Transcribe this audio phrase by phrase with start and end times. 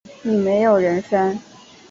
[0.23, 1.39] 你没有人生